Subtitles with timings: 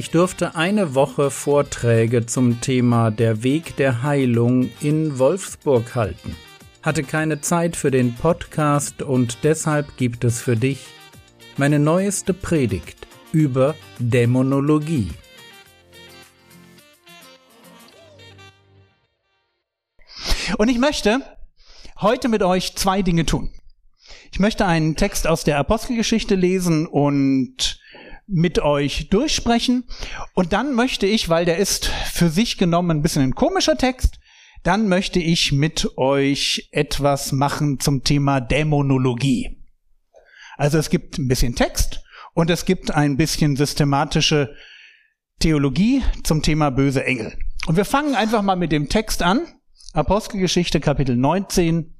[0.00, 6.34] Ich durfte eine Woche Vorträge zum Thema Der Weg der Heilung in Wolfsburg halten.
[6.82, 10.86] Hatte keine Zeit für den Podcast und deshalb gibt es für dich
[11.58, 15.10] meine neueste Predigt über Dämonologie.
[20.56, 21.20] Und ich möchte
[22.00, 23.50] heute mit euch zwei Dinge tun.
[24.32, 27.79] Ich möchte einen Text aus der Apostelgeschichte lesen und
[28.30, 29.84] mit euch durchsprechen.
[30.34, 34.18] Und dann möchte ich, weil der ist für sich genommen ein bisschen ein komischer Text,
[34.62, 39.56] dann möchte ich mit euch etwas machen zum Thema Dämonologie.
[40.56, 42.02] Also es gibt ein bisschen Text
[42.34, 44.54] und es gibt ein bisschen systematische
[45.38, 47.36] Theologie zum Thema böse Engel.
[47.66, 49.46] Und wir fangen einfach mal mit dem Text an.
[49.92, 51.94] Apostelgeschichte Kapitel 19,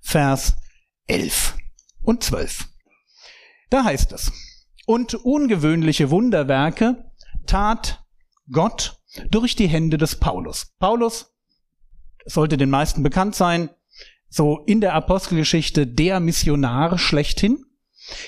[0.00, 0.56] Vers
[1.06, 1.56] 11
[2.02, 2.66] und 12.
[3.70, 4.32] Da heißt es,
[4.88, 7.12] und ungewöhnliche Wunderwerke
[7.46, 8.02] tat
[8.50, 10.72] Gott durch die Hände des Paulus.
[10.78, 11.34] Paulus
[12.24, 13.68] sollte den meisten bekannt sein,
[14.30, 17.66] so in der Apostelgeschichte der Missionar schlechthin.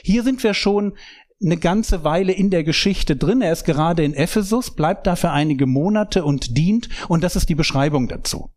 [0.02, 0.98] Hier sind wir schon
[1.42, 3.40] eine ganze Weile in der Geschichte drin.
[3.40, 7.48] Er ist gerade in Ephesus, bleibt da für einige Monate und dient, und das ist
[7.48, 8.50] die Beschreibung dazu.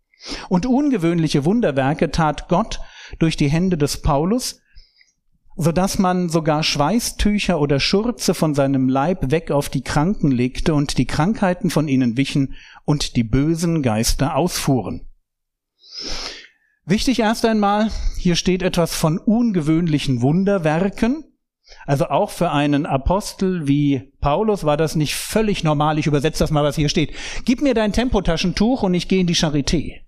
[0.50, 2.82] Und ungewöhnliche Wunderwerke tat Gott
[3.20, 4.60] durch die Hände des Paulus,
[5.56, 10.74] so dass man sogar Schweißtücher oder Schurze von seinem Leib weg auf die Kranken legte
[10.74, 15.08] und die Krankheiten von ihnen wichen und die bösen Geister ausfuhren.
[16.86, 21.24] Wichtig erst einmal, hier steht etwas von ungewöhnlichen Wunderwerken.
[21.86, 25.98] Also auch für einen Apostel wie Paulus war das nicht völlig normal.
[25.98, 27.14] Ich übersetze das mal, was hier steht.
[27.46, 30.03] Gib mir dein Tempotaschentuch und ich gehe in die Charité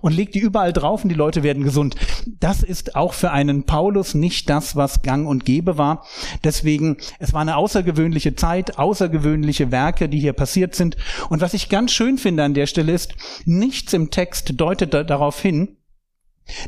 [0.00, 1.96] und legt die überall drauf und die Leute werden gesund.
[2.40, 6.04] Das ist auch für einen Paulus nicht das, was gang und gäbe war.
[6.42, 10.96] Deswegen, es war eine außergewöhnliche Zeit, außergewöhnliche Werke, die hier passiert sind.
[11.28, 15.04] Und was ich ganz schön finde an der Stelle ist, nichts im Text deutet da
[15.04, 15.76] darauf hin,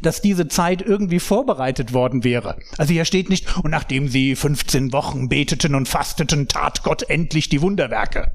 [0.03, 2.59] dass diese Zeit irgendwie vorbereitet worden wäre.
[2.79, 7.49] Also hier steht nicht, und nachdem sie 15 Wochen beteten und fasteten, tat Gott endlich
[7.49, 8.33] die Wunderwerke.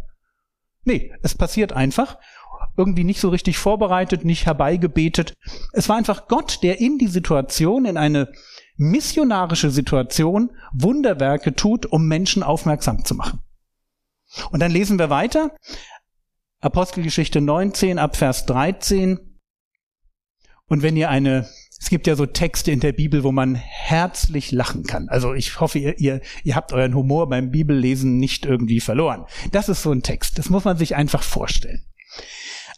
[0.83, 2.17] Nee, es passiert einfach
[2.77, 5.33] irgendwie nicht so richtig vorbereitet, nicht herbeigebetet.
[5.73, 8.31] Es war einfach Gott, der in die Situation, in eine
[8.77, 13.39] missionarische Situation Wunderwerke tut, um Menschen aufmerksam zu machen.
[14.51, 15.55] Und dann lesen wir weiter.
[16.61, 19.19] Apostelgeschichte 19 ab Vers 13.
[20.65, 21.49] Und wenn ihr eine,
[21.79, 25.09] es gibt ja so Texte in der Bibel, wo man herzlich lachen kann.
[25.09, 29.25] Also ich hoffe, ihr, ihr, ihr habt euren Humor beim Bibellesen nicht irgendwie verloren.
[29.51, 30.37] Das ist so ein Text.
[30.37, 31.83] Das muss man sich einfach vorstellen.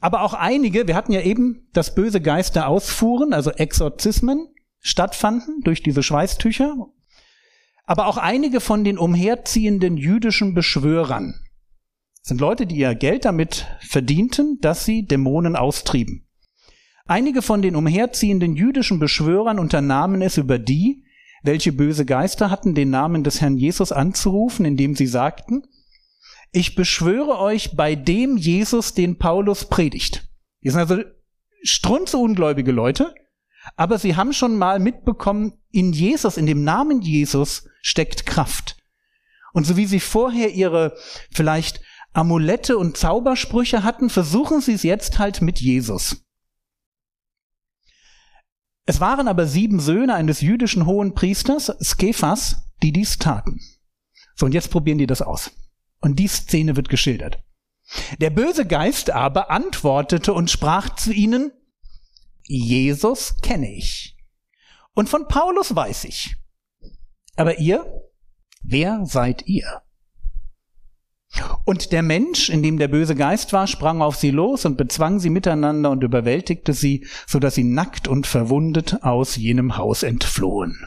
[0.03, 4.49] Aber auch einige, wir hatten ja eben, dass böse Geister ausfuhren, also Exorzismen
[4.81, 6.75] stattfanden durch diese Schweißtücher.
[7.85, 11.35] Aber auch einige von den umherziehenden jüdischen Beschwörern
[12.21, 16.27] sind Leute, die ihr Geld damit verdienten, dass sie Dämonen austrieben.
[17.05, 21.05] Einige von den umherziehenden jüdischen Beschwörern unternahmen es über die,
[21.43, 25.63] welche böse Geister hatten, den Namen des Herrn Jesus anzurufen, indem sie sagten,
[26.53, 30.29] ich beschwöre euch bei dem Jesus, den Paulus predigt.
[30.63, 31.03] Die sind also
[31.63, 33.13] strunzungläubige Leute,
[33.75, 38.77] aber sie haben schon mal mitbekommen, in Jesus, in dem Namen Jesus steckt Kraft.
[39.51, 40.95] Und so wie sie vorher ihre
[41.31, 41.81] vielleicht
[42.13, 46.23] Amulette und Zaubersprüche hatten, versuchen sie es jetzt halt mit Jesus.
[48.85, 53.59] Es waren aber sieben Söhne eines jüdischen hohen Priesters, Skephas, die dies taten.
[54.35, 55.51] So, und jetzt probieren die das aus.
[56.03, 57.41] Und die Szene wird geschildert.
[58.19, 61.53] Der böse Geist aber antwortete und sprach zu ihnen,
[62.45, 64.17] Jesus kenne ich.
[64.93, 66.35] Und von Paulus weiß ich.
[67.37, 67.85] Aber ihr,
[68.63, 69.81] wer seid ihr?
[71.63, 75.21] Und der Mensch, in dem der böse Geist war, sprang auf sie los und bezwang
[75.21, 80.85] sie miteinander und überwältigte sie, so dass sie nackt und verwundet aus jenem Haus entflohen.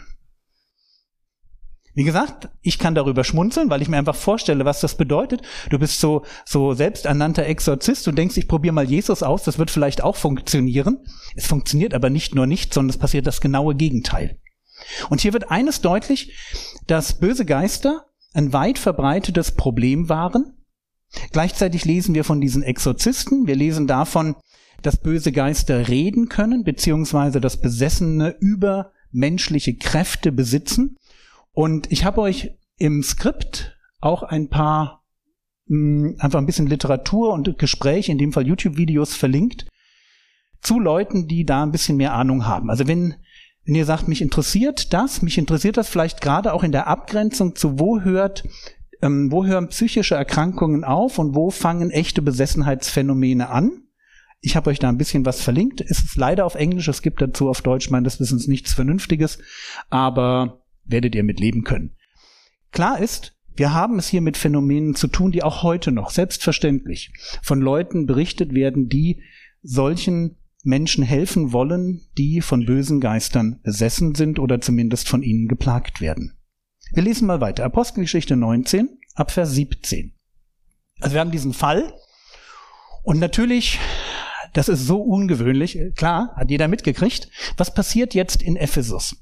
[1.96, 5.40] Wie gesagt, ich kann darüber schmunzeln, weil ich mir einfach vorstelle, was das bedeutet.
[5.70, 9.70] Du bist so, so selbsternannter Exorzist und denkst, ich probiere mal Jesus aus, das wird
[9.70, 10.98] vielleicht auch funktionieren.
[11.36, 14.38] Es funktioniert aber nicht nur nicht, sondern es passiert das genaue Gegenteil.
[15.08, 16.36] Und hier wird eines deutlich,
[16.86, 18.04] dass böse Geister
[18.34, 20.52] ein weit verbreitetes Problem waren.
[21.32, 24.36] Gleichzeitig lesen wir von diesen Exorzisten, wir lesen davon,
[24.82, 30.98] dass böse Geister reden können, beziehungsweise dass Besessene übermenschliche Kräfte besitzen.
[31.56, 35.02] Und ich habe euch im Skript auch ein paar
[35.68, 39.66] mh, hm, einfach ein bisschen Literatur und Gespräche, in dem Fall YouTube-Videos verlinkt
[40.60, 42.68] zu Leuten, die da ein bisschen mehr Ahnung haben.
[42.68, 43.14] Also wenn
[43.64, 47.56] wenn ihr sagt, mich interessiert das, mich interessiert das vielleicht gerade auch in der Abgrenzung
[47.56, 48.44] zu wo hört
[49.00, 53.82] ähm, wo hören psychische Erkrankungen auf und wo fangen echte Besessenheitsphänomene an?
[54.42, 55.80] Ich habe euch da ein bisschen was verlinkt.
[55.80, 59.38] Es ist leider auf Englisch, es gibt dazu auf Deutsch meines Wissens nichts Vernünftiges,
[59.88, 61.96] aber werdet ihr mit leben können.
[62.72, 67.12] Klar ist, wir haben es hier mit Phänomenen zu tun, die auch heute noch selbstverständlich
[67.42, 69.22] von Leuten berichtet werden, die
[69.62, 76.00] solchen Menschen helfen wollen, die von bösen Geistern besessen sind oder zumindest von ihnen geplagt
[76.00, 76.36] werden.
[76.92, 77.64] Wir lesen mal weiter.
[77.64, 80.14] Apostelgeschichte 19, Abvers 17.
[81.00, 81.94] Also wir haben diesen Fall
[83.02, 83.78] und natürlich,
[84.52, 87.30] das ist so ungewöhnlich, klar, hat jeder mitgekriegt.
[87.56, 89.16] Was passiert jetzt in Ephesus?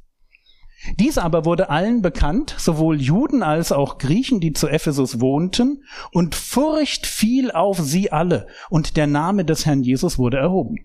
[0.99, 6.35] Dies aber wurde allen bekannt, sowohl Juden als auch Griechen, die zu Ephesus wohnten, und
[6.35, 10.77] Furcht fiel auf sie alle, und der Name des Herrn Jesus wurde erhoben.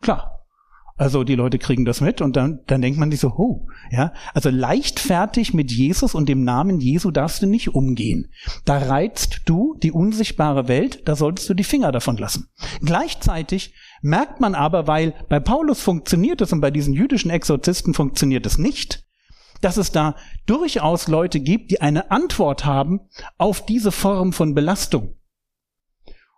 [0.00, 0.32] Klar.
[0.98, 4.14] Also die Leute kriegen das mit und dann, dann denkt man sich so, oh, ja,
[4.32, 8.30] also leichtfertig mit Jesus und dem Namen Jesu darfst du nicht umgehen.
[8.64, 12.48] Da reizt du die unsichtbare Welt, da solltest du die Finger davon lassen.
[12.80, 18.46] Gleichzeitig merkt man aber, weil bei Paulus funktioniert es und bei diesen jüdischen Exorzisten funktioniert
[18.46, 19.05] es nicht,
[19.60, 20.16] dass es da
[20.46, 23.00] durchaus Leute gibt, die eine Antwort haben
[23.38, 25.16] auf diese Form von Belastung.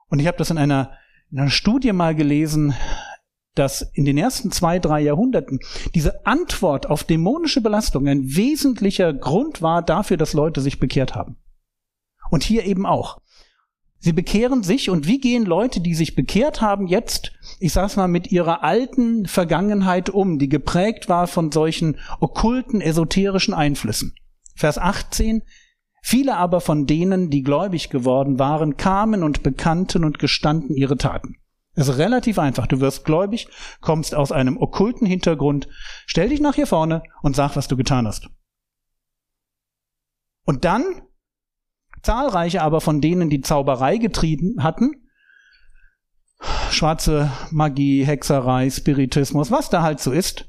[0.09, 0.93] Und ich habe das in einer,
[1.31, 2.75] in einer Studie mal gelesen,
[3.55, 5.59] dass in den ersten zwei, drei Jahrhunderten
[5.95, 11.37] diese Antwort auf dämonische Belastung ein wesentlicher Grund war dafür, dass Leute sich bekehrt haben.
[12.31, 13.21] Und hier eben auch.
[14.01, 18.07] Sie bekehren sich und wie gehen Leute, die sich bekehrt haben, jetzt, ich sag's mal,
[18.07, 24.15] mit ihrer alten Vergangenheit um, die geprägt war von solchen okkulten, esoterischen Einflüssen?
[24.55, 25.43] Vers 18.
[26.01, 31.37] Viele aber von denen, die gläubig geworden waren, kamen und bekannten und gestanden ihre Taten.
[31.75, 32.67] Es ist relativ einfach.
[32.67, 33.49] Du wirst gläubig,
[33.81, 35.69] kommst aus einem okkulten Hintergrund,
[36.07, 38.29] stell dich nach hier vorne und sag, was du getan hast.
[40.45, 41.03] Und dann
[42.03, 45.09] Zahlreiche aber von denen, die Zauberei getrieben hatten,
[46.71, 50.49] schwarze Magie, Hexerei, Spiritismus, was da halt so ist,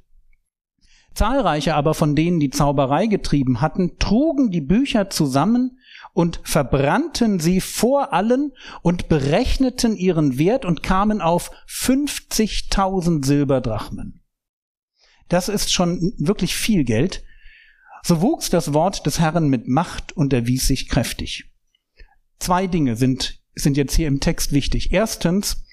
[1.13, 5.79] zahlreiche aber von denen, die Zauberei getrieben hatten, trugen die Bücher zusammen
[6.13, 14.21] und verbrannten sie vor allen und berechneten ihren Wert und kamen auf 50.000 Silberdrachmen.
[15.27, 17.23] Das ist schon wirklich viel Geld.
[18.03, 21.51] So wuchs das Wort des Herrn mit Macht und erwies sich kräftig.
[22.39, 24.91] Zwei Dinge sind, sind jetzt hier im Text wichtig.
[24.93, 25.65] Erstens,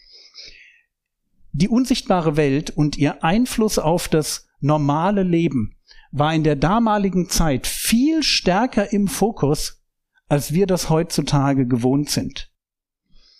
[1.52, 5.76] die unsichtbare Welt und ihr Einfluss auf das normale Leben
[6.10, 9.82] war in der damaligen Zeit viel stärker im Fokus,
[10.28, 12.50] als wir das heutzutage gewohnt sind.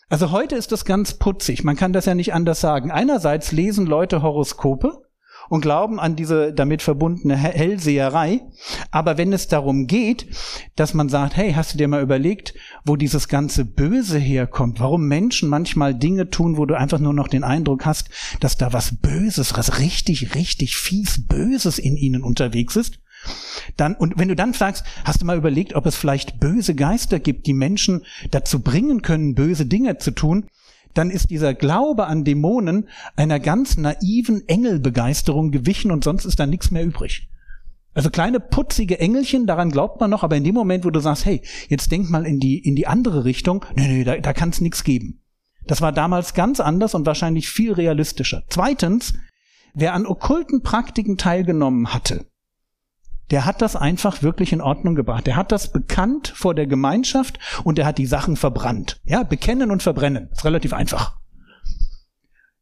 [0.09, 2.91] Also heute ist das ganz putzig, man kann das ja nicht anders sagen.
[2.91, 5.06] Einerseits lesen Leute Horoskope,
[5.49, 8.43] und glauben an diese damit verbundene Hellseherei.
[8.91, 10.27] Aber wenn es darum geht,
[10.77, 12.55] dass man sagt, hey, hast du dir mal überlegt,
[12.85, 14.81] wo dieses ganze Böse herkommt?
[14.81, 18.09] Warum Menschen manchmal Dinge tun, wo du einfach nur noch den Eindruck hast,
[18.41, 22.99] dass da was Böses, was richtig, richtig fies Böses in ihnen unterwegs ist?
[23.77, 27.19] Dann, und wenn du dann fragst, hast du mal überlegt, ob es vielleicht böse Geister
[27.19, 30.47] gibt, die Menschen dazu bringen können, böse Dinge zu tun?
[30.97, 36.47] Dann ist dieser Glaube an Dämonen einer ganz naiven Engelbegeisterung gewichen und sonst ist da
[36.47, 37.29] nichts mehr übrig.
[37.95, 41.25] Also kleine putzige Engelchen, daran glaubt man noch, aber in dem Moment, wo du sagst,
[41.25, 44.51] hey, jetzt denk mal in die, in die andere Richtung, nee, nee, da, da kann
[44.51, 45.23] es nichts geben.
[45.67, 48.43] Das war damals ganz anders und wahrscheinlich viel realistischer.
[48.49, 49.15] Zweitens,
[49.75, 52.27] wer an okkulten Praktiken teilgenommen hatte,
[53.31, 55.27] der hat das einfach wirklich in Ordnung gebracht.
[55.27, 59.01] Der hat das bekannt vor der Gemeinschaft und der hat die Sachen verbrannt.
[59.05, 60.29] Ja, bekennen und verbrennen.
[60.33, 61.17] Ist relativ einfach.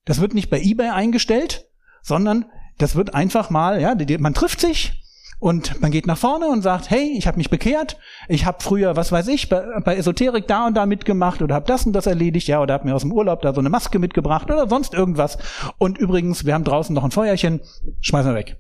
[0.05, 1.67] Das wird nicht bei eBay eingestellt,
[2.03, 2.47] sondern
[2.79, 5.03] das wird einfach mal, ja, man trifft sich
[5.39, 8.97] und man geht nach vorne und sagt, hey, ich habe mich bekehrt, ich habe früher,
[8.97, 12.07] was weiß ich, bei, bei Esoterik da und da mitgemacht oder habe das und das
[12.07, 14.95] erledigt, ja, oder habe mir aus dem Urlaub da so eine Maske mitgebracht oder sonst
[14.95, 15.39] irgendwas.
[15.79, 17.61] Und übrigens, wir haben draußen noch ein Feuerchen,
[18.01, 18.57] schmeißen wir weg.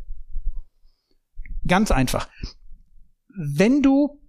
[1.66, 2.28] Ganz einfach.
[3.28, 4.21] Wenn du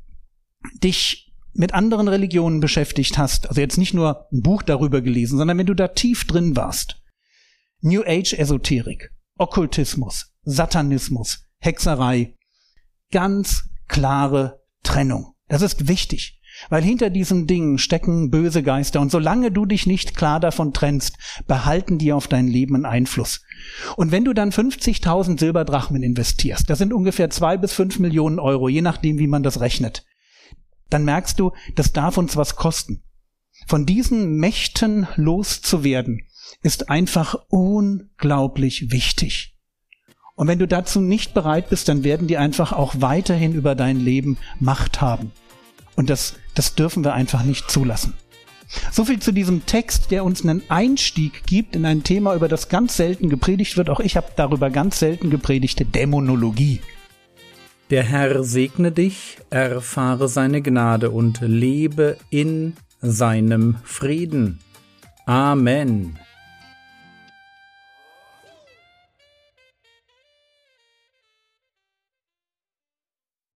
[0.84, 5.58] dich mit anderen Religionen beschäftigt hast, also jetzt nicht nur ein Buch darüber gelesen, sondern
[5.58, 7.02] wenn du da tief drin warst,
[7.82, 12.36] New Age Esoterik, Okkultismus, Satanismus, Hexerei,
[13.12, 15.34] ganz klare Trennung.
[15.48, 16.42] Das ist wichtig.
[16.70, 21.18] Weil hinter diesen Dingen stecken böse Geister und solange du dich nicht klar davon trennst,
[21.48, 23.42] behalten die auf dein Leben einen Einfluss.
[23.96, 28.70] Und wenn du dann 50.000 Silberdrachmen investierst, das sind ungefähr zwei bis fünf Millionen Euro,
[28.70, 30.06] je nachdem, wie man das rechnet,
[30.90, 33.04] dann merkst du, das darf uns was kosten.
[33.68, 36.22] Von diesen Mächten loszuwerden,
[36.62, 39.56] ist einfach unglaublich wichtig.
[40.36, 44.00] Und wenn du dazu nicht bereit bist, dann werden die einfach auch weiterhin über dein
[44.00, 45.32] Leben Macht haben.
[45.96, 48.14] Und das, das dürfen wir einfach nicht zulassen.
[48.92, 52.70] So viel zu diesem Text, der uns einen Einstieg gibt in ein Thema, über das
[52.70, 53.90] ganz selten gepredigt wird.
[53.90, 56.82] Auch ich habe darüber ganz selten gepredigte Dämonologie.
[57.92, 64.60] Der Herr segne dich, erfahre seine Gnade und lebe in seinem Frieden.
[65.28, 66.18] Amen.